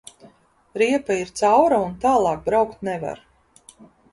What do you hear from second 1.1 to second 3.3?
ir caura un tālāk braukt nevar.